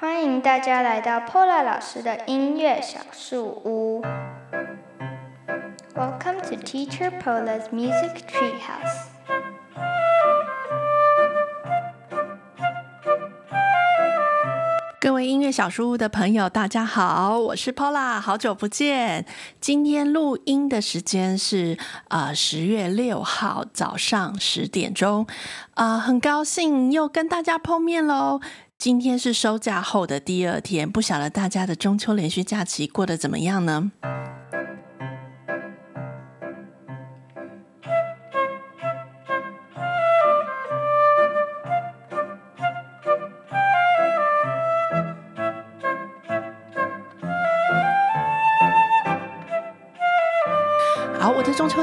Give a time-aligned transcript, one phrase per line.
[0.00, 4.02] 欢迎大家来到 Pola 老师的音乐小树屋。
[5.94, 9.10] Welcome to Teacher Pola's Music Treehouse。
[14.98, 19.26] 各位音乐小树屋的朋友，大家好，我是 Pola，好久不见。
[19.60, 21.76] 今天录音的时间是
[22.08, 25.26] 呃十月六号早上十点钟，
[25.74, 28.40] 啊、呃，很高兴又跟大家碰面喽。
[28.80, 33.92] 今天是收假后的第二天，不晓得大家的中秋连续假期过得怎么样呢？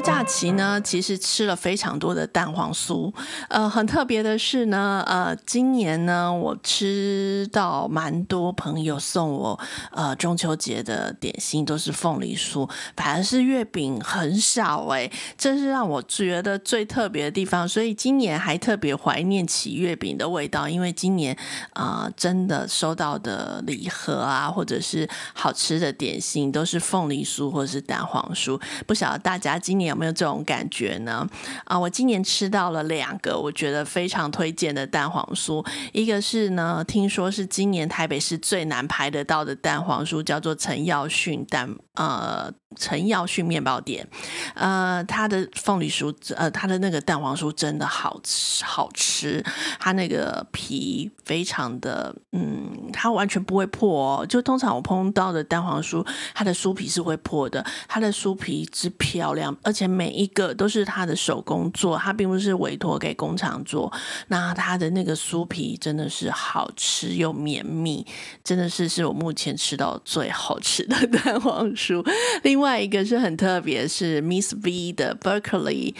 [0.01, 3.13] 假期呢，其实吃了非常多的蛋黄酥。
[3.49, 9.59] 呃，很特别的是呢，呃，今年呢，我吃到蛮多朋友送我
[9.91, 17.67] 呃中秋节的点心，都是凤梨酥，反而是月饼很少哎，这是让我觉得最特别的地方。
[17.67, 21.37] 所以今年还特别怀念起月饼的味道，因为今年
[21.73, 28.59] 啊、真的收到的礼盒啊，或者是好吃的点心，都是凤梨酥或者是蛋黄酥。
[28.85, 29.57] 不晓得大家。
[29.57, 31.27] 今年有没有这种感觉呢？
[31.65, 42.53] 啊，我今年吃到了两个我觉得非常推荐的蛋黄酥，一个是呢，听说是今年台北市最难排得到的蛋黄酥，叫做陈耀训蛋呃。
[42.75, 44.07] 陈耀训面包店，
[44.53, 49.43] 呃，他的凤梨酥，呃，他的那个蛋黄酥真的好吃，好吃。
[49.79, 54.25] 他那个皮非常的，嗯，它完全不会破哦。
[54.25, 57.65] 就通常我碰到的蛋黄酥，它的酥皮是会破的。
[57.87, 63.93] 它的酥皮之漂亮，而且每一个都是他的手工做，他并不是委托给工厂做。
[64.29, 68.03] 那他的那个酥皮真的是好吃又绵密，
[68.43, 72.03] 真的是是我目前吃到最好吃的 蛋黄酥。
[72.41, 75.93] 另外一个是很特别，是 Miss V 的 Berkeley，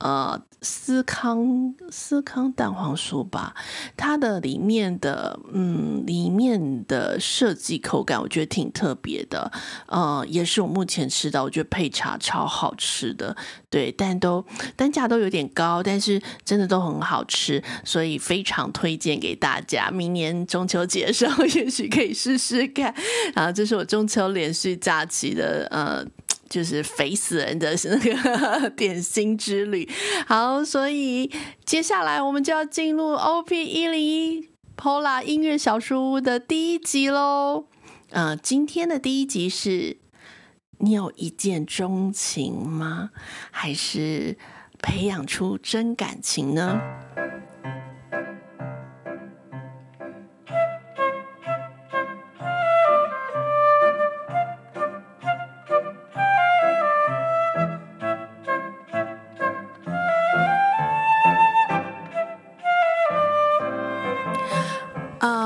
[0.00, 0.40] 呃。
[0.66, 3.54] 司康司康蛋黄酥吧，
[3.98, 9.52] 它的里面的嗯，里面的设计口感，我觉得挺特别的，
[9.88, 13.36] 呃，也是我目前吃到我觉得配茶超好吃的，
[13.68, 14.42] 对，但都
[14.74, 19.90] 单价都有点高，但是真的都很好吃，所以非常推荐给大家。
[19.90, 22.94] 明年中秋节的时候， 也许可以试试看。
[23.34, 26.02] 然后这是我中秋连续假期的呃。
[26.48, 29.88] 就是肥死人的那个 点心之旅。
[30.26, 31.30] 好，所以
[31.64, 37.66] 接下来我们就要进入 OP 一零一 Pola 音乐小书屋的第一集喽。
[38.10, 39.96] 嗯、今天的第一集是：
[40.78, 43.10] 你有一见钟情吗？
[43.50, 44.36] 还是
[44.78, 46.80] 培养出真感情呢？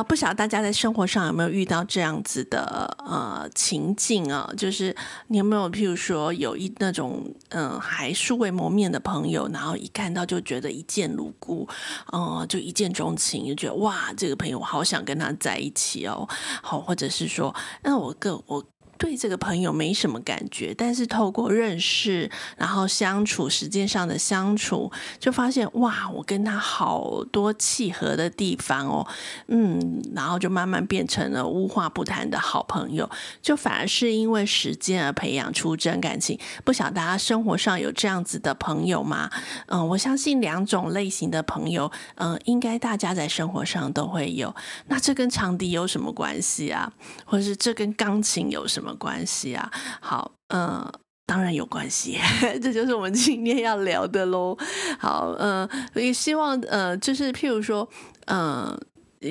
[0.09, 4.51] 不晓得大家在生活上有没有遇到这样子的呃情境啊？
[4.57, 4.97] 就是
[5.27, 11.69] 你有没有譬如说有一那种嗯、还素未谋面的朋友，然后一看到就觉得一见如故，
[12.13, 16.27] 嗯、就一见钟情，就觉得哇，这个朋友我好想跟他在一起哦，
[16.63, 18.65] 好，或者是说，那我个我。
[18.99, 29.07] 对这个朋友没什么感觉，但是透过认识，然后相处，时间上的相处，就发现哇，我跟他好多契合的地方哦，
[29.47, 33.09] 嗯，然后就慢慢变成了无话不谈的好朋友，
[33.41, 36.37] 就反而是因为时间而培养出真感情。
[36.65, 39.31] 不晓得大家生活上有这样子的朋友吗？
[39.67, 44.53] 嗯，我相信两种类型的朋友，嗯，应该大家在生活上都会有。
[44.89, 46.93] 那这跟长笛有什么关系啊？
[47.25, 48.88] 或者是这跟钢琴有什么？
[48.97, 49.71] 关系啊？
[50.01, 50.91] 好，嗯、
[51.27, 52.19] 当然有关系，
[52.63, 54.57] 这就是我们今天要聊的喽。
[54.99, 57.89] 好，嗯、呃，也希望，呃，就是譬如说，
[58.27, 58.79] 嗯、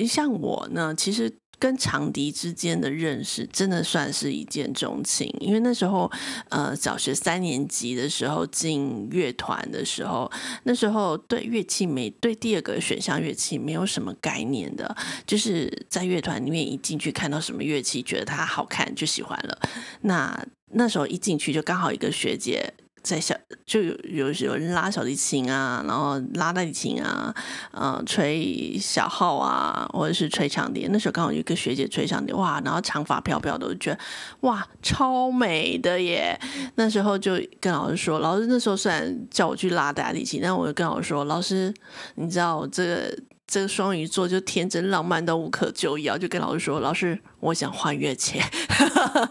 [0.06, 1.32] 像我呢，其实。
[1.58, 5.32] 跟长笛之间的认识，真的算是一见钟情。
[5.40, 6.10] 因为那时候，
[6.48, 10.30] 呃，小学三年级的时候进乐团的时候，
[10.64, 14.96] 那时候对乐器没对第二个选项乐器没有什么概念的，
[15.26, 19.58] 就是在乐团里面一进去看到什么乐器，觉得它好看就喜欢了。
[20.02, 22.72] 那那时候一进去就刚好一个学姐。
[23.08, 23.34] 在小
[23.64, 27.34] 就有有有人拉小提琴啊，然后拉大提琴啊，
[27.72, 30.86] 嗯、呃，吹小号啊，或者是吹长笛。
[30.90, 33.98] 那时候刚好有一个学姐吹长笛，哇，然后长发飘飘的，我觉得
[34.40, 36.38] 哇，超美的耶。
[36.74, 41.72] 那时候就跟老师说，老师那时候虽然叫我去拉大提琴，但我就跟老师说，老师，
[42.16, 43.18] 你知道我这个
[43.48, 48.38] 这个双鱼座就天真浪漫到无可救药，就跟老师说：“老师，我想换乐器。”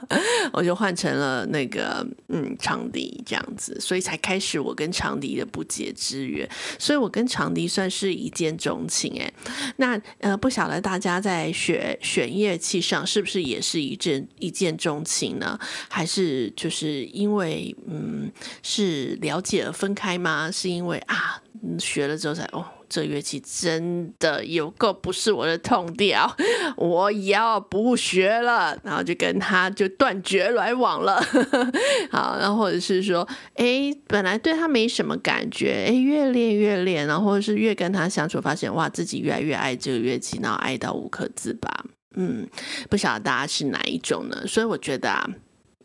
[0.52, 6.50] 我就换成了那个嗯长笛这样子，所以才开始我跟长笛的不解之缘。
[6.80, 9.32] 所以我跟长笛算是一见钟情哎。
[9.76, 15.60] 那呃，不晓得大家在学选乐器上是不是也是一见一见钟情呢？
[15.90, 18.32] 还是就是因为嗯
[18.64, 20.50] 是了解而分开吗？
[20.50, 21.40] 是因为啊
[21.78, 22.66] 学了之后才哦。
[22.90, 26.36] 这乐器真的有够不是我的痛调，
[26.78, 31.22] 我要不学了，然后就跟他就断绝来往了。
[32.12, 41.86] 好，然后或者是说，哎，本来对他没什么感觉，哎，越练越练，然后或者是越跟他相处，发现哇，自己越来越爱这个乐器，然后爱到无可自拔。
[42.16, 42.48] 嗯，
[42.90, 44.46] 不晓得大家是哪一种呢？
[44.48, 45.30] 所以我觉得啊。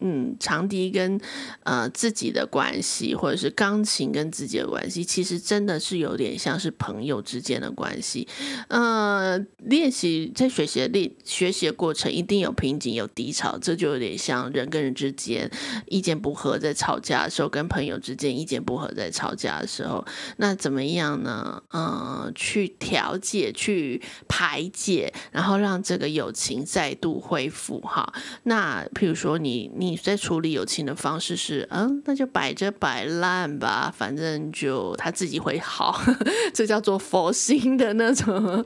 [0.04, 1.20] 嗯，长笛跟
[1.62, 8.26] 呃自己的关系，或者是钢琴跟自己的关系，其实真的是有点像是朋友之间的关系。
[8.66, 15.48] 呃，练习在学习的练学习的过程，一定有瓶颈有低潮，这就有点像人跟人之间
[15.86, 20.04] 意见不合，在吵架的时候，跟朋友之间意见不合，在吵架的时候，
[20.38, 21.62] 那怎么样呢？
[21.70, 27.80] 呃，去调解，去排解，然后让这个友情再度恢复。
[27.82, 28.12] 哈，
[28.42, 29.91] 那譬如说你你。
[29.92, 36.00] 你在处理友情的方式是，嗯，那就摆着摆烂吧，反正就他自己会好，
[36.54, 38.64] 这叫做佛心的那种，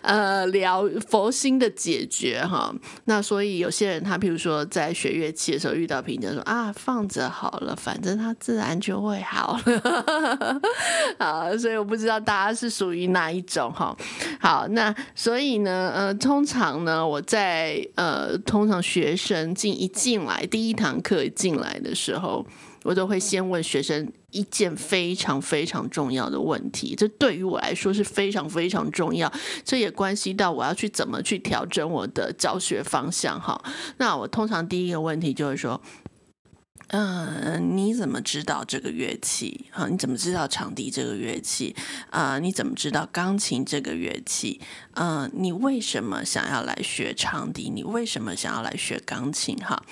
[0.00, 2.74] 呃，疗佛心的解决哈。
[3.04, 10.60] 那所以有些人他，譬如说在学乐器的时候遇到瓶颈，说啊，放着好了，反正他自然就会好了。
[11.20, 13.94] 好，所以我不知道大家是属于哪一种哈。
[14.40, 20.45] 好，那所以呢，呃，通常呢，我在呃，通常学生进一进来。
[20.46, 22.46] 第一堂课进来的时候，
[22.84, 29.32] 我都会先问学生一件非常非常重要的问题，这对于我来说是非常非常重要，
[29.64, 33.40] 这也关系到我要去怎么去调整我的教学方向。
[33.40, 33.60] 哈，
[33.98, 35.80] 那我通常第一个问题就是说，
[36.88, 39.66] 嗯，你怎么知道这个乐器？
[39.70, 41.74] 哈，你怎么知道长笛这个乐器？
[42.10, 44.60] 啊，你怎么知道钢琴这个乐器？
[44.94, 47.70] 嗯，你为什么想要来学长笛？
[47.70, 49.56] 你为什么想要来学钢琴？
[49.56, 49.82] 哈，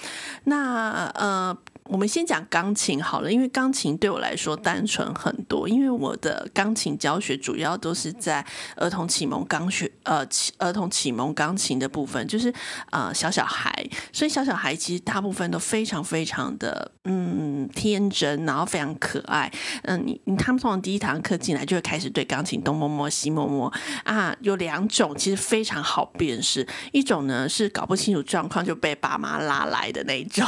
[0.45, 1.57] 那呃。
[1.85, 8.45] 我们先讲钢琴好了，因为钢琴对我来说单纯很多，因为我的钢琴教学主要都是在
[8.77, 10.27] 儿童启蒙钢学，呃，
[10.59, 12.53] 儿童启蒙钢琴的部分，就是
[12.91, 13.71] 呃小小孩，
[14.13, 19.53] 所以小小孩其实大部分都非常非常的嗯天真，然后非常可爱，
[19.83, 23.71] 嗯，你你他们从第一堂课进来就会开始对钢琴东摸摸西摸摸
[24.05, 30.47] 啊，有两种其实非常好辨识，一种呢是搞不清楚状况就被爸妈拉来的那种。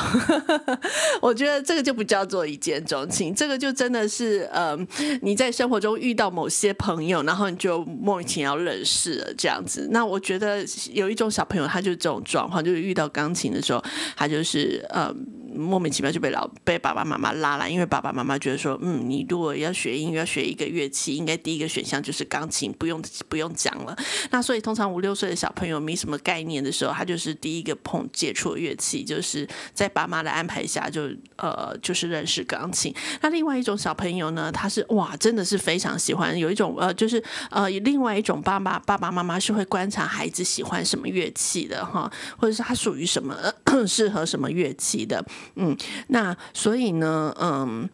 [1.27, 4.87] 我觉得这个就不叫做一见钟情，这个就真的是，嗯，
[5.23, 9.89] 你在生活中遇到某些朋友，然后你就莫名其妙认识了这样子。
[9.91, 13.83] 那我觉得有一种小朋友，他就这种状况，就是遇到钢琴的时候，
[14.15, 15.27] 他就是，嗯。
[15.57, 23.97] 莫名其妙就被老被爸爸妈妈拉来，因为爸爸妈妈觉得说，嗯，你如果要学音乐，要学一个乐器，应该第一个选项就是钢琴，不用不用讲了。
[24.31, 32.95] 那所以通常五六岁的小朋友没什么概念的时候，他就是第一个碰接触乐器，就是在爸妈的安排下就呃就是认识钢琴。
[33.21, 43.37] 那另外一种小朋友呢，他是哇真的是非常喜欢，有一种呃就是呃另外一种爸爸爸爸妈妈是会观察孩子喜欢什么乐器的哈，或者是他属于什么
[43.87, 45.25] 适合什么乐器的。
[45.57, 45.77] 嗯，
[46.09, 47.89] 那所以呢，嗯。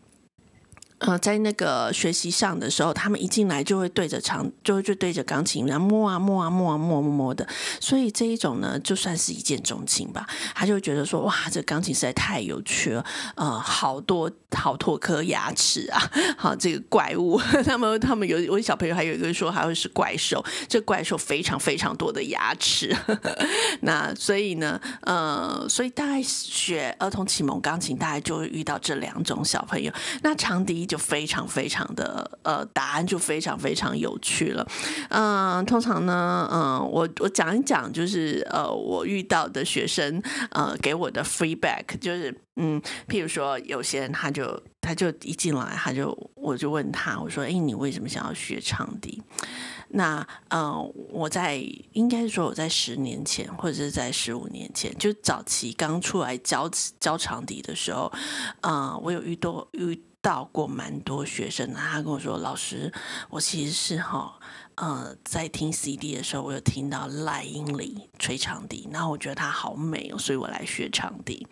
[1.07, 7.45] 呃，在那个学习上的时候，他们一进来就会对着长，就会就对着钢琴，然后摸啊摸啊摸啊摸摸摸的。
[7.81, 10.25] 所以这一种呢，就算是一见钟情吧。
[10.55, 13.05] 他就会觉得说，哇，这钢琴实在太有趣了，
[13.35, 16.01] 呃，好多好多颗牙齿啊，
[16.39, 17.41] 好这个怪物。
[17.67, 22.97] 他们他们有我小朋友还有一个说还会是怪兽，这怪兽非常非常多的牙齿。
[23.83, 29.93] 那所以呢，呃，所以大概学儿童启蒙钢琴，大概就会遇到这两种小朋友。
[30.23, 30.87] 那长笛。
[30.93, 34.67] 就非常非常的呃，答案就非常非常有趣了。
[35.09, 49.23] 嗯、通常呢，嗯、我我讲一讲，就是呃，我遇到的学生呃给我的 feedback，就是嗯，譬如说有些人他就他就一进来，他就我就问他，我说，哎，你为什么想要学长笛？
[49.95, 50.79] 那呃，
[51.11, 51.55] 我在
[51.93, 56.71] 应该是说我在十年前或者是在十五年前，就早期刚出来教
[57.01, 58.13] 教长笛的时候，
[58.61, 59.99] 啊、我有遇到遇。
[60.23, 62.91] 到过蛮多学生，他跟我说：“老师，
[63.29, 64.38] 我其实是哈，
[64.76, 71.47] 呃，在听 CD 的时候，我有听到赖英里吹长笛，然后我觉得他好美哦，所以我来学长笛。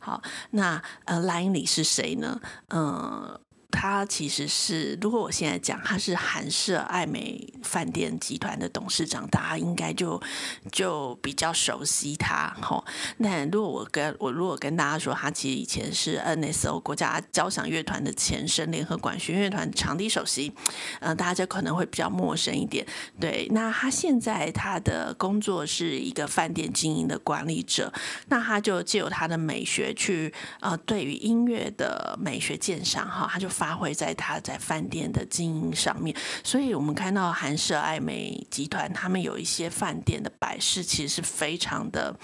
[0.00, 0.20] 好，
[0.50, 2.40] 那呃，赖英里是谁呢？
[2.68, 10.20] 嗯、呃。”他其实是，如果我现在讲他是韩舍爱美饭店集团的董事长，大家应该就
[10.72, 12.56] 就比较熟悉他。
[12.62, 12.82] 吼，
[13.18, 20.52] 那如果我跟我如果跟大家说，他其实以前是 NSO 国家交响乐团的前身，联合管弦乐团长笛首席，
[21.00, 22.86] 嗯、大家就可能会比较陌生一点。
[23.20, 27.92] 对，那他现在他的工作是一个饭店经营的管理者，
[28.28, 36.14] 那他就借由他的美学去，呃，对于音乐的美学鉴赏，哈，他就发挥在他在饭店的经营上面。
[36.44, 42.16] 所以我们看到韩舍爱美集团，他们有一些饭店的摆设，其实是非常的。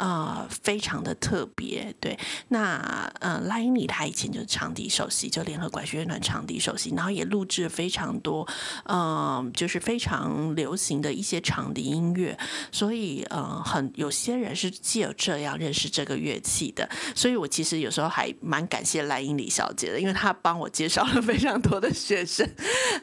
[0.00, 2.18] 啊、呃，非常的特别，对。
[2.48, 2.78] 那
[3.20, 8.48] 呃，赖英里他以前就是长笛首席，就联合管弦乐团长笛首席，然后也录制非常多，
[8.84, 12.34] 嗯、就是非常流行的一些长笛音乐。
[12.72, 16.88] 所以呃，很有些人是借由这样认识这个乐器的。
[17.14, 22.48] 所以我其实有时候还蛮感谢莱茵里小姐的，因为她帮我介绍了非常多的学生。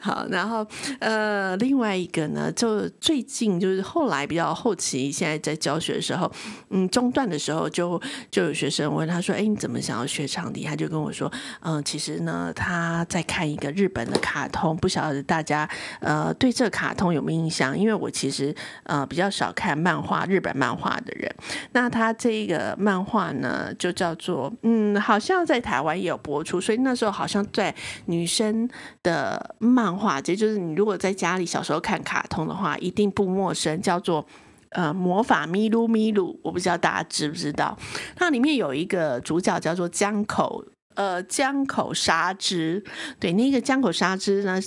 [0.02, 0.66] 好，然后
[1.00, 6.32] 呃，另外一个呢，就最近就是后来比较后期，现在在教学的时候，
[6.72, 6.87] 嗯。
[6.90, 17.78] 中断的时候就，就有学生问他说：“哎，你怎么想要学长笛？”他就跟我说：“嗯、其实呢，他在看一个日本的卡通，不晓得大家呃对这卡通有没有印象？
[17.78, 18.54] 因为我其实
[18.84, 21.34] 呃比较少看漫画，日本漫画的人。
[21.72, 27.74] 那他这个漫画呢，就叫做嗯，好像在台湾也有播出，所以那时候好像在
[28.06, 28.70] 女生
[29.04, 34.26] 的漫画，这就是你如果在家里小时候看卡通的话，一定不陌生，叫做。”
[34.72, 37.78] 呃，魔法咪噜咪噜，我不知道大家知不知道？
[38.16, 40.64] 它里面有一个主角叫做江口，
[40.96, 42.84] 呃，江口纱织。
[43.20, 44.60] 对，那个江口纱织呢？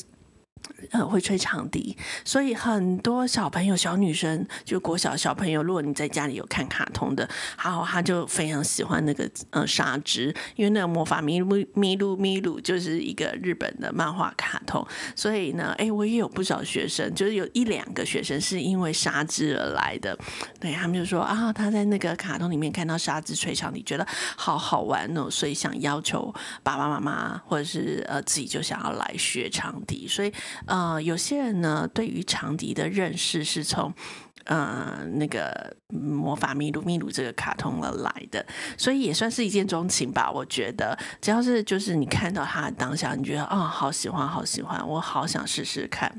[0.93, 20.17] 呃，会吹长笛，所以很多小朋友、小女生，就国小小朋友，如果你在家里有看卡通的，好，他就非常喜欢那个呃纱织，因为那个魔法咪噜咪噜咪噜就是一个日本的漫画卡通，所以呢，哎，我也有不少学生，就是有一两个学生是因为纱织而来的，
[20.59, 30.33] 对，他们就说啊，他在那个卡通里面看到纱织吹长笛，觉得好好玩哦，所以想要求爸爸妈妈或者是呃自己就想要来学长笛，所以。
[30.67, 33.95] 呃，有些人呢，对于长笛的认识是从。
[34.45, 38.45] 呃，那个魔法咪噜咪噜这个卡通而来的，
[38.77, 40.31] 所以也算是一见钟情吧。
[40.31, 46.13] 我觉得，只要是就是你看到他当下，你觉得啊、好喜欢，好喜欢，我好想试试看，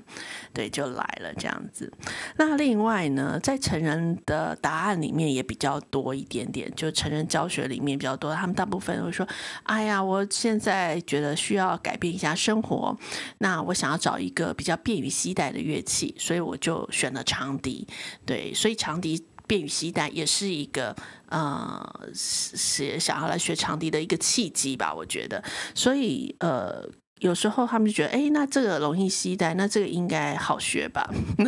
[0.54, 1.92] 对，就来了这样子。
[2.38, 9.28] 那另外呢，在成人的答案里面也比较多一点点，就成人教学里面比较多，他们大部分会说
[9.64, 12.96] ：“哎呀，我现在觉得需要改变一下生活，
[13.40, 17.88] 那我想要找一个比较便于携带的乐器，所以我就选了长笛。”
[18.26, 20.96] 对，所以长笛便于携带也是一个
[21.28, 25.44] 呃，是想要来学长笛的一个契机吧，我觉得。
[25.76, 26.90] 所以呃。
[27.22, 31.08] 有时候他们就觉得，哎，那这个容易携带，那这个应该好学吧？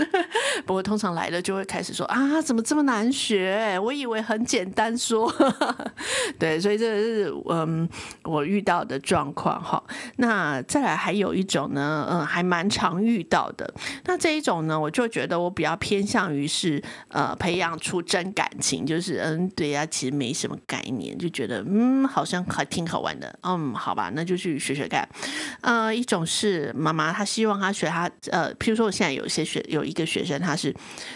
[0.67, 3.77] 不过通常来了就会开始说啊，怎么这么难学？
[3.79, 5.33] 我以为很简单说。
[6.37, 7.89] 对，所以这是嗯
[8.23, 9.83] 我遇到的状况哈。
[10.17, 13.73] 那再来还有一种呢，嗯，还蛮常遇到的。
[14.05, 23.39] 那这一种呢，我就觉得我比较偏向于是呃培养出真感情，就是嗯对呀，其实没什么概念，就觉得嗯好像还挺好玩的。
[23.41, 25.09] 嗯，好吧，那就去学学看。
[25.63, 30.74] 呃，一种是妈妈，她希望她学她呃，譬如说我现在有一些学有一个学生，他是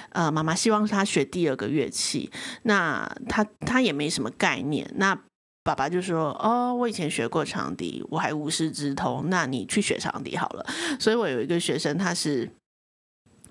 [0.10, 2.32] 呃，妈妈希望他学第二个乐器，
[2.63, 5.18] 那他他也没什么概念，那
[5.63, 10.66] 爸爸就说哦，我以前学过长笛，我还无师自通，那你去学长笛好了。
[11.00, 12.50] 所以我有一个学生，他是。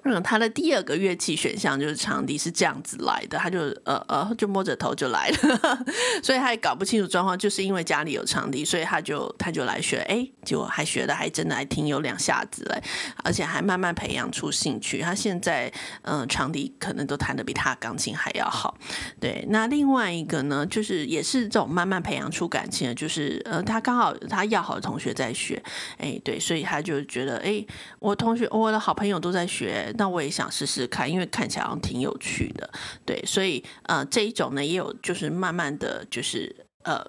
[0.08, 5.84] 嗯，他的第二个乐器选项就是长笛，是这样子来的，他就呃呃就摸着头就来了，
[6.22, 12.80] 所以他也搞不清楚状况，就是因为家里有长笛，所以他就他就来学，哎，结果还学的还真的还挺有两下子嘞，
[13.24, 15.00] 而且还慢慢培养出兴趣。
[15.00, 15.66] 他现在
[16.02, 18.78] 嗯、呃，长笛可能都弹得比他钢琴还要好。
[19.18, 25.60] 对，那另外一个呢，就是也是这种慢慢培养出感情的，就是呃，他刚好他要好的同学在学，
[25.98, 27.64] 哎，对，所以他就觉得，哎，
[27.98, 29.92] 我同学我的好朋友都在学。
[29.96, 32.70] 那我也想试试看，因为看起来好像挺有趣的，
[33.04, 37.04] 对，所以呃这一种呢也有就是慢慢的就是呃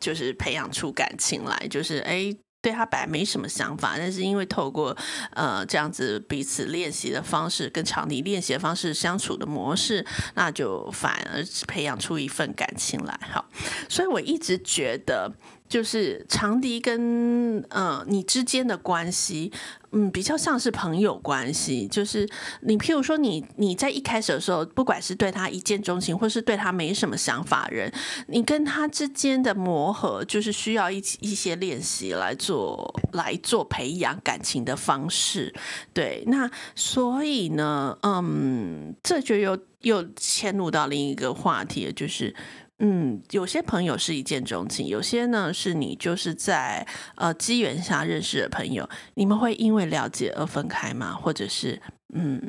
[0.00, 4.96] 就是培养出感情来，就是哎对他本来没什么想法，但是因为透过
[5.34, 13.18] 呃这样子彼此练习的方式，跟长笛练习的方式相处的模式，那就反而培养出一份感情来。
[13.32, 13.48] 好，
[13.88, 15.32] 所以我一直觉得。
[15.68, 19.52] 就是长笛跟呃你之间的关系，
[19.92, 21.86] 嗯，比较像是朋友关系。
[21.86, 22.28] 就是
[22.62, 27.92] 你譬如说你你在一开始的时候，不管是对他一见钟情，或是对他没什么想法人，
[28.28, 35.54] 你跟他之间的磨合，就是需要一一些练习来做来做培养感情的方式。
[35.92, 42.34] 对，那所以呢，嗯，这就又又迁入到另一个话题，就是。
[42.80, 51.12] 嗯，有些朋友是一见钟情，有些呢是你就是在呃机缘下认识的朋友，你们会因为了解而分开吗？
[51.14, 51.80] 或者是
[52.14, 52.40] 嗯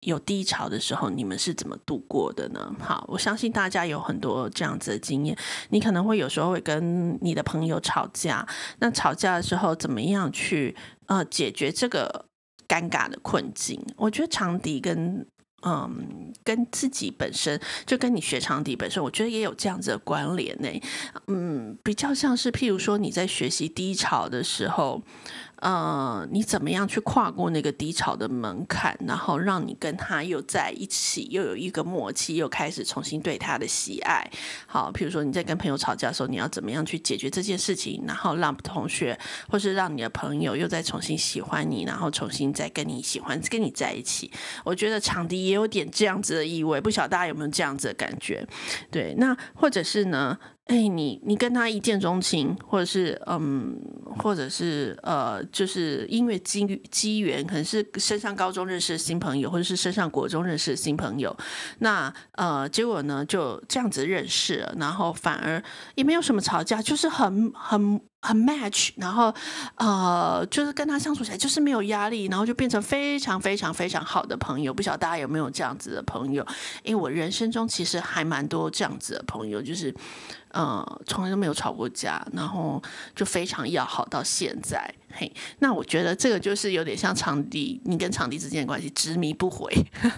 [0.00, 2.74] 有低潮的时候，你们是怎么度过的呢？
[2.78, 5.36] 好，我相信大家有很多这样子的经验，
[5.70, 8.46] 你可能会有时候会跟你的朋友吵架，
[8.80, 12.26] 那吵架的时候怎么样去呃解决这个
[12.68, 13.82] 尴尬的困境？
[13.96, 15.26] 我觉得长笛跟
[15.62, 20.68] 嗯，跟自己本身就跟你学长笛本身，我觉得也有这样子的关联呢。
[21.26, 25.02] 嗯，比较像是譬如说你在学习低潮的时候。
[25.60, 34.28] 呃，你怎么样去跨过那个低潮的门槛，然后让你跟他又在一起，又有一个默契，又开始重新对他的喜爱。
[34.66, 44.30] 好，比如说你在跟朋友吵架的时候，你要怎么样去解决这件事情，然后让同学或是让你的朋友又再重新喜欢你，然后重新再跟你喜欢跟你在一起。
[44.64, 48.46] 我觉得长笛也有点这样子的意味，不晓得大家有没有这样子的感觉？
[48.90, 50.38] 对，那或者是呢？
[50.70, 53.76] 哎，你你跟他一见钟情，或者是嗯，
[54.20, 61.36] 或者是呃，就是因为机机缘，可能是升上高中认识的新朋友，或者是升上国中认识的新朋友，
[61.80, 65.60] 那呃，结果呢就这样子认识了，然后反而
[65.96, 69.34] 也没有什么吵架，就是很很很 match，然后
[69.74, 74.72] 呃，就是跟他相处起来就是没有压力，然后就变成非常非常非常好的朋友。
[74.72, 76.46] 不晓得大家有没有这样子的朋友？
[76.84, 79.92] 因为我人生中其实还蛮多这样子的朋友，就是。
[80.52, 82.82] 呃，从来都没有吵过架，然后
[83.14, 84.92] 就非常要好到现在。
[85.12, 89.72] 嘿，那我觉得这个就是有点像长笛，你跟长笛之间的关系执迷不悔，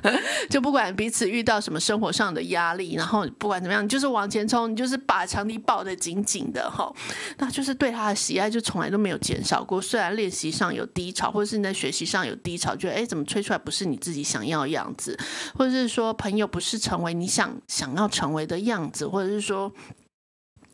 [0.51, 6.93] 就不管彼此遇到什么生活上的压力，然后不管怎么样，你就是往前冲，你就是把长笛抱得紧紧的哈。
[7.39, 9.81] 那就是对他的喜爱就从来都没有减少过。
[9.81, 15.19] 虽然练习上有低潮，或者是你在学习上有低潮，觉得哎，怎么吹出来不是你自己想要的样子，
[15.55, 19.73] 或者是说朋友不是成为你想想要成为的样子，或者是说。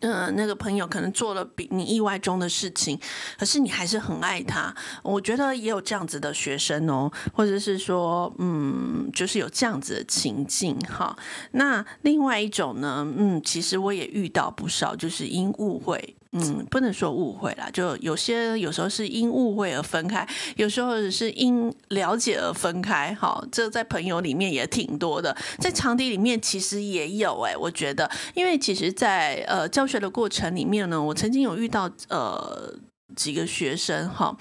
[0.00, 2.98] 嗯、那个朋友可能做了比你意外中的事情，
[3.38, 4.74] 可是你还是很爱他。
[5.02, 11.16] 我觉得也有这样子的学生哦，或者是说，嗯，就是有这样子的情境哈。
[11.52, 16.16] 那另外一种呢，嗯，其实我也遇到不少，就是因误会。
[16.32, 23.14] 嗯，不能说误会啦，就有些有时候是因误会而分开，有时候是因了解而分开。
[23.14, 32.74] 好，这在朋友里面也挺多的，在长笛里面其实也有哎、我觉得，因为其实在，在呃教学的过程里面呢，我曾经有遇到呃
[33.16, 34.36] 几个学生哈，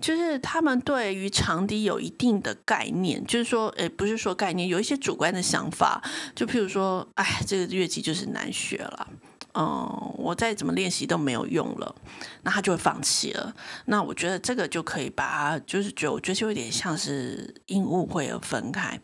[0.00, 6.00] 就是他们对于长笛有一定的概念，就是说，哎，不是说概念，有一些主观的想法，
[6.36, 9.08] 就譬如说，哎，这个乐器就是难学了。
[9.54, 11.94] 嗯，我再怎么练习都没有用了，
[12.42, 13.54] 那他就会放弃了。
[13.84, 18.98] 那我觉得这个就可以把他，就是觉得我觉得就有点像是因误会而分开，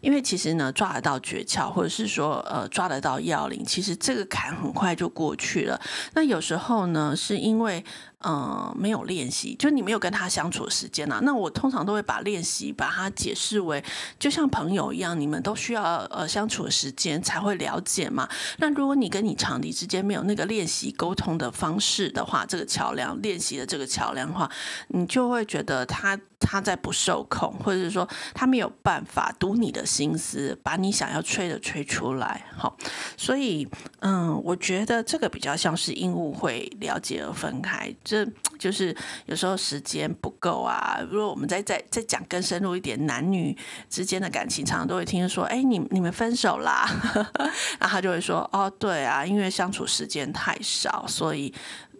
[0.00, 5.80] 因为其实呢，抓得到诀窍，或者是说呃抓得到要领，其实这个坎很快就过去了。
[6.12, 7.84] 那有时候呢，是因为。
[8.26, 11.20] 嗯，没有练习，就你没有跟他相处的时间呐、啊。
[11.22, 13.84] 那我通常都会把练习把它解释为，
[14.18, 18.28] 就像朋友一样，你们都需要呃相处的时间才会了解嘛。
[18.58, 24.50] 那如果你跟你长笛之间没有那个练习沟通的方式的话，这个桥梁练习的这个桥梁的话，
[24.88, 26.18] 你就会觉得他。
[26.46, 32.44] 他在不受控，或者是说他没有办法读你的心思，把你想要吹的吹出来。
[32.54, 32.76] 好，
[33.16, 33.66] 所以
[34.00, 38.96] 嗯，我觉得这个比较像是因误会了解而分开，这就是
[39.26, 41.00] 有时候时间不够啊。
[41.10, 43.56] 如果我们再再再讲更深入一点，男女
[43.90, 46.88] 之间的感情，常常都会听说，哎，你你们分手啦，
[47.80, 51.52] 然后他就会说，哦，对啊，因为相处时间太少，所以。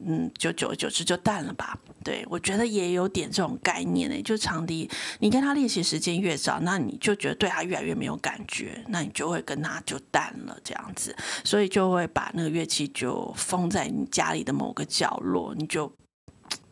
[0.07, 1.79] 嗯，就久而久之就淡了吧。
[2.03, 4.23] 对，我觉得也有点这种概念呢。
[4.23, 15.91] 就长笛，你跟他练习时间越早，那你就觉得对他越来越没有感觉，那你就会跟他就淡了这样子，所以就会把那个乐器就封在你家里的某个角落，你就。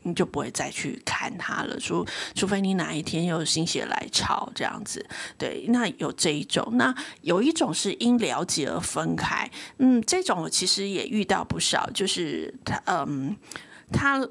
[0.02, 5.04] 你就不会再去看他了，除除非你哪一天又心血来潮这样子，
[5.38, 13.36] 对，那有这一种，那有一种是因了解而分开，嗯，这种我其实也遇到不少，就是他，嗯，
[13.92, 14.26] 他，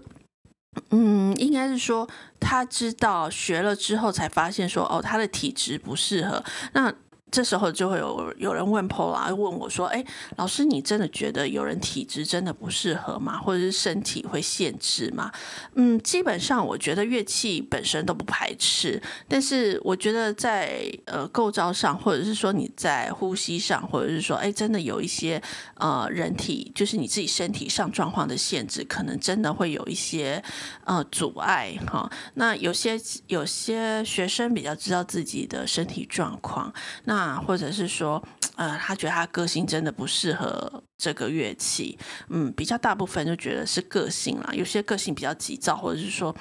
[0.89, 6.93] 嗯，应该是说他知道学了之后才发现说，哦，他的体质不适合，那。
[7.31, 10.03] 这时候就会有有人问 Pola 问我说：“哎，
[10.35, 13.39] 老师，你真的觉得有人体质真的不适合吗？
[13.39, 15.31] 或者是身体会限制吗？”
[15.75, 25.41] 嗯，基本上我觉得乐器本身都不排斥，但是我觉得在呃构造上，或者是说你在呼吸上，或者是说哎，真的有一些
[25.75, 30.43] 呃人体就是你自己身体上状况的限制，可能真的会有一些
[30.83, 32.11] 呃阻碍哈。
[32.33, 36.73] 那有些有些学生比较知道自己的身体状况，
[37.05, 37.20] 那。
[37.21, 38.21] 啊，或者是说，
[38.55, 41.97] 呃，他觉得他个性真的不适合这个乐器，
[42.29, 44.51] 嗯，比较大部分就觉得是个性啦。
[44.53, 46.35] 有些个性比较急躁，或者是说，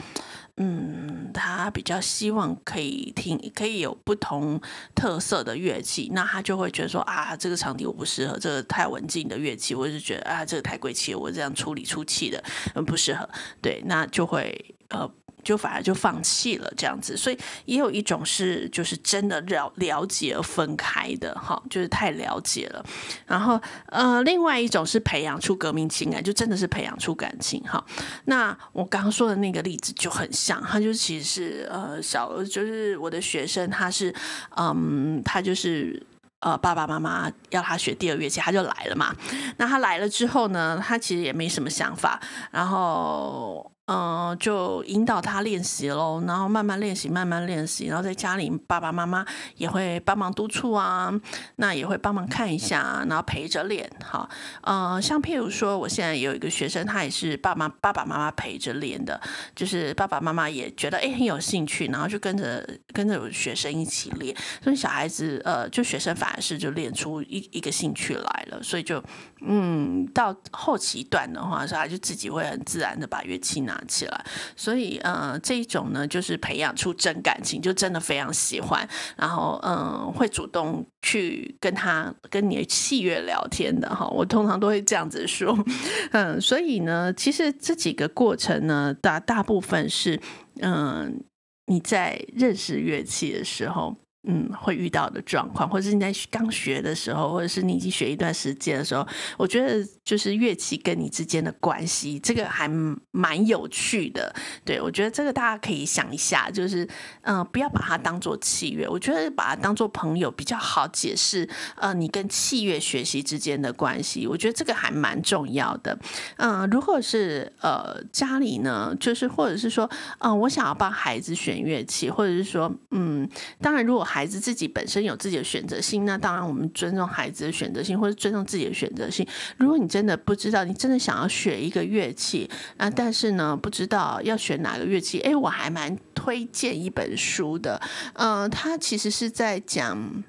[0.57, 4.59] 嗯，他比较希望可以听，可以有不同
[4.95, 12.43] 特色的乐器，那他就会觉得说，啊，这个场地我不适合，这个太文静的乐器，或者是觉得啊，这个太贵气，我这样处理出气的，
[12.75, 13.29] 嗯，不适合，
[13.61, 15.11] 对，那就会呃。
[15.43, 22.85] 就反而就放弃了这样子，所以也有一种是就是真的了了解而分开的哈，就是太了解了。
[23.27, 27.85] 然后呃，另外一种是培养出革命情感，就真的是培养出感情哈。
[28.25, 34.15] 那我刚刚说的那个例子就很像，他就其实是呃小就是我的学生，他是
[34.57, 36.03] 嗯他就是
[36.41, 39.15] 呃爸爸妈妈要他学第二乐器，他就来了嘛。
[39.57, 43.71] 那他来了之后呢，他其实也没什么想法，然后。
[43.93, 49.27] 嗯，就引导他练习喽，然后慢慢练习，慢慢练习，然后在家里爸爸妈妈
[49.57, 51.13] 也会帮忙督促啊，
[51.57, 53.91] 那也会帮忙看一下，然后陪着练。
[54.05, 54.31] 好，
[54.63, 59.21] 嗯，像譬如说，我现在有一个学生，他也是爸妈爸爸妈妈陪着练的，
[59.57, 69.03] 就是爸爸妈妈也觉得哎很有兴趣，然后就跟着跟着学生一起练，所以小孩子呃，就学生反而是就练出一一个兴趣来了，所以就
[69.41, 74.25] 嗯，到后期段的话，是他就自己会很自然的把乐器拿起来，
[74.57, 84.07] 所以呃，这一种呢，就是培养出真感情，就真的非常喜欢，然后嗯、会主动去跟他跟你的器乐聊天的哈。
[84.09, 85.57] 我通常都会这样子说，
[86.13, 90.21] 嗯，所以呢，其实这几个过程呢，大大部分是
[90.63, 91.23] 嗯、
[91.67, 93.97] 你在认识乐器的时候。
[94.29, 99.07] 嗯，会遇到的状况，或者是你在刚学的时候，或者是你已经学一段时间的时候，
[99.39, 102.69] 我觉得就是乐器跟你之间的关系，这个还
[103.11, 104.35] 蛮有趣的。
[104.63, 106.87] 对，我觉得这个大家可以想一下，就是
[107.23, 111.49] 嗯、不要把它当做器乐，我觉得把它当做朋友比较好解释。
[111.77, 115.99] 呃，你跟器乐学习之间的关系，我觉得这个还蛮重要的。
[116.37, 123.27] 嗯、如果是呃家里呢，就是或者是说，嗯、我想要帮孩子选乐器，或者是说，嗯，
[123.63, 129.25] 当然如果孩子自己本身有自己的选择性，那当然我们尊重孩子的选择性，或者尊重自己的选择性。
[129.57, 137.81] 如果你真的不知道，你真的想要学一个乐器，啊但是呢，不知道要选哪个乐器，诶，我还蛮推荐一本书的，
[138.15, 140.25] 嗯、它其实是在讲。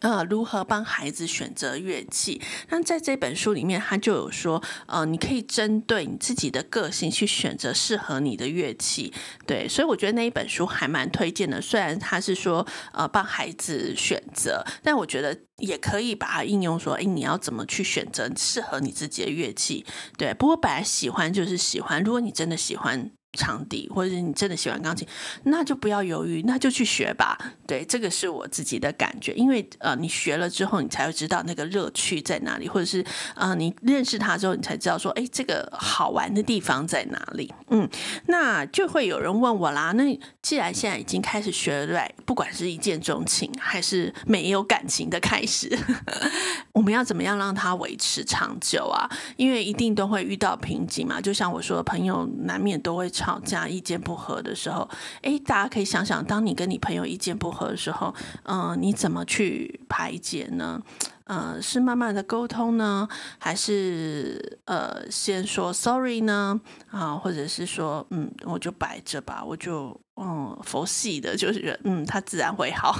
[0.00, 2.40] 呃，如何帮孩子选择乐器？
[2.68, 9.12] 那在这本书里面，他就有说，呃，你可以针对你自己的个性去选择适合你的乐器。
[9.46, 11.60] 对，所以我觉得那一本书还蛮推荐的。
[11.60, 19.84] 虽然他是说，呃，帮孩子选择，但我觉得也可以把它应用说，哎，你要怎么去选择适合你自己的乐器？
[20.16, 23.10] 对，不过本来喜欢就是喜欢，如果你真的喜欢。
[23.34, 25.06] 场地，或者是你真的喜欢钢琴，
[25.44, 27.38] 那就不要犹豫，那就去学吧。
[27.66, 33.04] 对，这个是我自己的感觉，因为呃，你学了之后，你才会知道那个乐趣在哪里，或者是
[33.36, 37.54] 呃，你认识他之后，你才知道说，哎，这个好玩的地方在哪里。
[37.68, 37.88] 嗯，
[38.26, 39.92] 那就会有人问我啦。
[39.92, 45.78] 那既然现在已经开始学了，不管是一见钟情还是没有感情的开始，
[46.72, 49.08] 我们要怎么样让它维持长久啊？
[49.36, 51.20] 因为一定都会遇到瓶颈嘛。
[51.20, 53.08] 就像我说，朋友难免都会。
[53.20, 54.88] 吵架意见不合的时候，
[55.20, 60.80] 诶，大家可以想想，当你跟你朋友意见不合的时候，嗯、你怎么去排解呢？
[61.24, 63.06] 呃，是慢慢的沟通呢，
[63.38, 66.58] 还是呃先说 sorry 呢？
[66.90, 72.96] 啊，或者是说，嗯，我就摆着吧，我就嗯佛系的，就是嗯，他自然会好，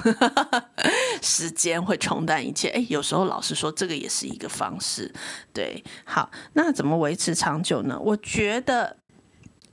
[1.23, 2.69] 时间会冲淡一切。
[2.69, 5.13] 诶，有时候老实说，这个也是一个方式。
[5.53, 7.99] 对，好，那怎么维持长久呢？
[7.99, 8.99] 我觉得。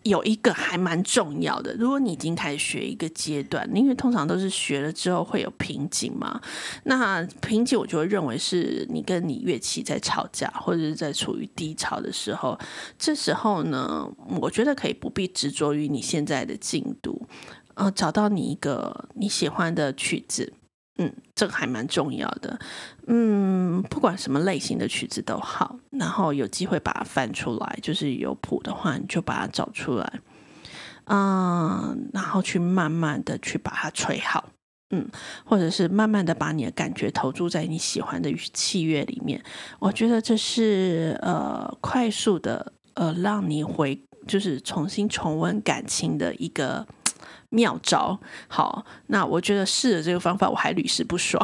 [0.03, 6.39] 有一个还蛮重要的，如果你已经开始学一个阶段，因为通常都是学了之后会有瓶颈嘛。
[6.83, 12.57] 那瓶颈我就会认为是你跟你乐器在吵架，或者是在处于低潮的时候。
[12.97, 17.27] 这时候呢，我觉得可以不必执着于你现在的进度，
[17.73, 20.53] 呃，找到你一个你喜欢的曲子。
[20.99, 22.59] 嗯，这个还蛮重要的。
[23.05, 30.19] 嗯，不管什么类型的曲子都好，然后有机会把它翻出来，就是有谱的话，你就把它找出来。
[31.05, 34.49] 嗯，然后去慢慢的去把它吹好。
[34.89, 35.07] 嗯，
[35.45, 39.43] 或者是慢慢的把你的感觉投注在你喜欢的器乐里面，
[39.79, 46.87] 我觉得这是呃快速的呃让你回就是重新重温感情的一个。
[47.49, 51.41] 妙招，好，那我觉得试了这个方法，我还屡试不爽。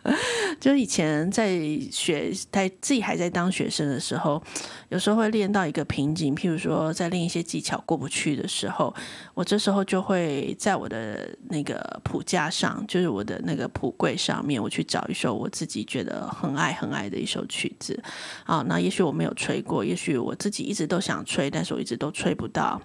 [0.58, 1.58] 就以前在
[1.92, 4.42] 学，在自己还在当学生的时候，
[4.88, 8.94] 有时候会练到一个瓶颈，譬如说在练一些技巧过不去的时候，
[9.34, 18.02] 我这时候就会在我的那个谱架上，就是我的那个谱柜上面，我去找一首我自己觉得很爱很爱的一首曲子。
[18.44, 22.80] 啊，那也许我没有吹过，也许我自己一直都想吹，但是我一直都吹不到。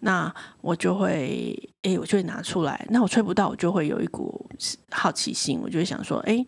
[0.00, 2.86] 那我就会，诶，我就会拿出来。
[2.90, 4.48] 那我吹不到，我就会有一股
[4.90, 6.46] 好奇心，我就会想说，诶。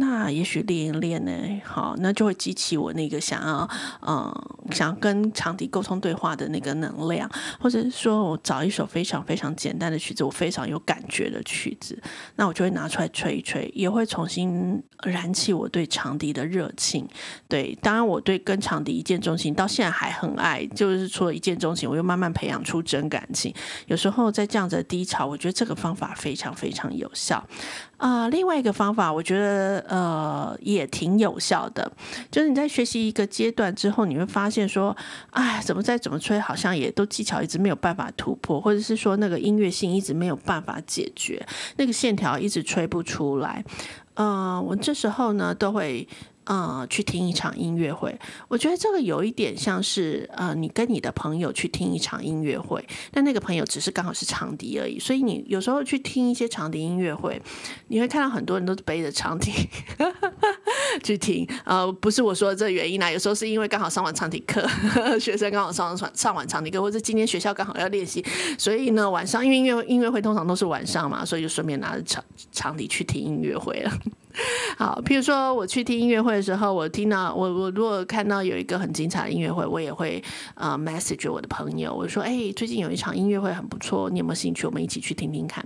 [0.00, 1.32] 那也许练一练呢，
[1.64, 3.68] 好，那就会激起我那个想要，
[4.06, 4.32] 嗯，
[4.70, 12.00] 想要跟长笛沟通对话的那个能量，或者说我找一首非常非常简单的曲子，我非常有感觉的曲子，
[12.36, 17.04] 那我就会拿出来吹一吹，也会重新燃起我对长笛的热情。
[17.48, 23.52] 对，当然我对跟长笛一见钟情，到现在还很爱，就是除了一见钟情，我又慢慢培养出真感情。
[23.86, 27.44] 有时候在这样子的低潮，我觉得这个方法非常非常有效。
[27.98, 31.92] 啊、另外一个方法，我觉得呃也挺有效的，
[32.30, 34.96] 就是你在学习一个阶段之后，你会发现说，
[35.30, 41.44] 哎，怎么再怎么吹，好像也都技巧一直没有办法突破，或者是说那个音乐性一直没有办法解决，
[41.76, 43.64] 那个线条一直吹不出来。
[44.14, 46.06] 嗯、呃，我这时候呢都会。
[46.48, 52.82] 呃，去听一场音乐会，我觉得这个有一点像是呃，你跟你的朋友去听一场音乐会，
[53.12, 57.38] 但那个朋友只是刚好是长笛而已，所以你有时候去听一些长笛音乐会，
[57.88, 59.52] 你会看到很多人都背着长笛
[61.04, 64.66] 去听，呃，不是我说的这原因啦，有时候是因为刚好上完长笛课，
[65.20, 68.24] 学生刚好上完上完长笛课，或者今天学校刚好要练习，
[68.56, 73.92] 所以呢晚上因为音乐音乐会通常都是晚上嘛，所以就顺便拿着长长笛去听音乐会了。
[74.78, 80.22] 好，譬如说我去听音乐会的时候，我听到我我如果看到有一个很精彩的音乐会，我也会
[80.54, 84.66] 呃 message 我的朋友，我说哎、最近有一场音乐会很不错，你有没有兴趣？
[84.66, 85.64] 我们一起去听听看。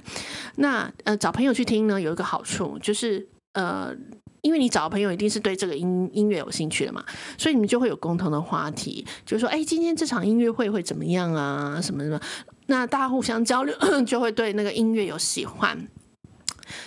[0.57, 3.95] 那呃找朋友去听呢，有一个好处就是呃，
[4.41, 7.05] 因为你找朋友一定是对这个音音乐有兴趣的嘛，
[7.37, 11.79] 所以你们就会有共同的话题，就是说哎、今天这场音乐会会怎么样啊？
[11.81, 12.19] 什么什么？
[12.67, 13.75] 那大家互相交流，
[14.07, 15.87] 就会对那个音乐有喜欢。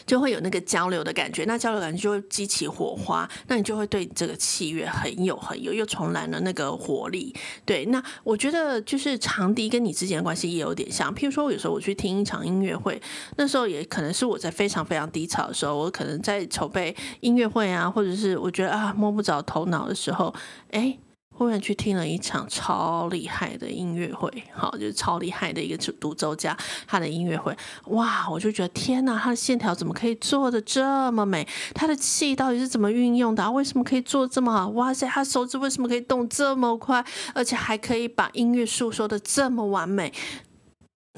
[0.06, 7.34] 就会有那个交流的感觉，那交流感觉就会激起火花，那你就会对这个器乐很有很有，又重燃了那个活力。
[7.66, 11.14] 对，那我觉得就是长笛跟你之间的关系也有点像。
[11.14, 13.02] 譬如说，有时候我去听一场音乐会，
[13.38, 20.34] 那时候也可能是我在非常非常低潮的时候，我可能在筹备音乐会啊，或者是我觉得啊摸不着头脑的时候，
[20.72, 20.98] 哎。
[21.38, 27.56] 忽然去听了一场超厉害的音乐会，好，就是超厉害的一个独奏家他的音乐会，
[27.88, 31.46] 哇，我就觉得天哪，他的线条怎么可以做得这么美？
[31.74, 33.52] 他的气到底是怎么运用的啊？
[33.52, 34.70] 为什么可以做这么好？
[34.70, 37.06] 哇塞，他手指为什么可以动这么快？
[37.34, 40.14] 而且还可以把音乐诉说得这么完美？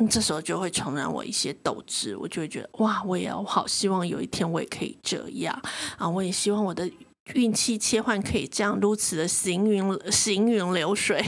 [0.01, 5.59] 嗯，这时候就会重燃我一些斗志，我就会觉得哇，我也要我好希望有一天我也可以这样
[5.97, 6.09] 啊！
[6.09, 6.89] 我也希望我的。
[7.33, 11.21] 运气切换可以这样如此的行云行云流水，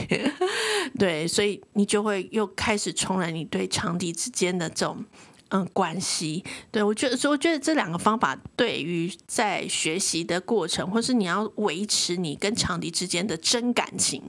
[0.98, 5.04] 对，所以你就会又开始重燃你对长笛之间的这种。
[5.52, 14.22] 嗯，关系，对，我觉得，所以我觉得这两个方法对于在学习的过程，或是你要维持你跟长笛之间的真感情，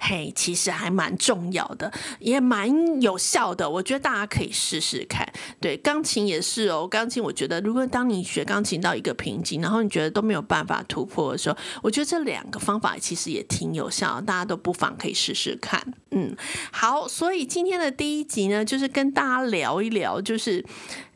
[0.00, 3.68] 嘿，其实还蛮重要的，也蛮有效的。
[3.68, 5.30] 我觉得大家可以试试看。
[5.60, 15.92] 对，钢琴也是哦，钢琴我觉得，如果当你学钢琴到一个瓶颈，然后你觉得都没有办法突破的时候，我觉得这两个方法其实也挺有效的，大家都不妨可以试试看。
[16.12, 16.34] 嗯，
[16.70, 20.61] 好，所以今天的第一集呢，就是跟大家聊一聊，就是。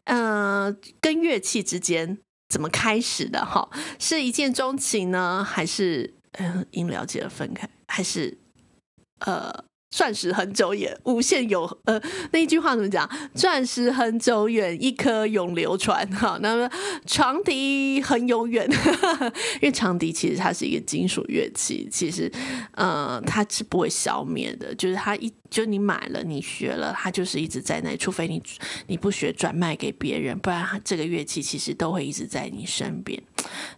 [0.05, 3.45] 呃，跟乐器之间怎么开始的？
[3.45, 8.39] 哈，是一见钟情呢，还是嗯，因了解而分开，还是
[9.21, 9.65] 呃？
[9.97, 11.99] 钻石恒久远，无限有呃，
[12.31, 13.09] 那一句话怎么讲？
[13.35, 16.07] 钻石恒久远，一颗永流传。
[16.13, 16.71] 好，那么
[17.07, 18.69] 长笛很永远，
[19.57, 22.31] 因为长笛其实它是一个金属乐器，其实
[22.73, 24.75] 呃，它是不会消灭的。
[24.75, 28.43] 就是它一就你买了，你学了，它就是一直在那，除非你
[28.89, 33.19] 你不学转卖给别人，不然它这个乐器其实都会一直在你身边。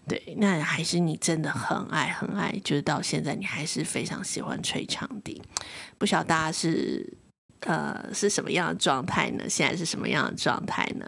[0.07, 5.43] 对，那还是你真的很爱很爱，就是到现在你还是非常喜欢吹长笛。
[5.99, 7.19] 不晓得大家是
[7.61, 9.49] 呃是什么样的状态呢？
[9.49, 11.07] 现在是什么样的状态呢？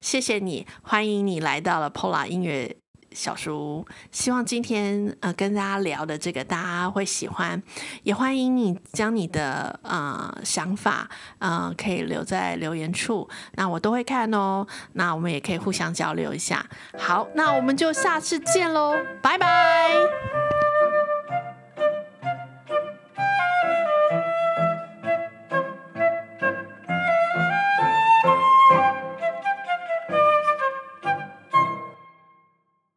[0.00, 2.76] 谢谢你，欢迎你来到了 Pola 音乐
[3.12, 3.86] 小叔。
[4.10, 7.62] 希望今天呃跟大家聊的这个大家会喜欢，
[8.02, 14.66] 也欢迎你将你的呃想法呃可以留在留言处，那我都会看哦。
[14.94, 16.64] 那我们也可以互相交流一下。
[16.98, 19.90] 好，那我们就下次见喽，拜拜。